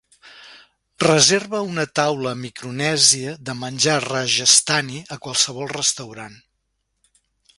[1.03, 6.37] reserva una taula a Micronèsia de menjar rajasthani a qualsevol restaurant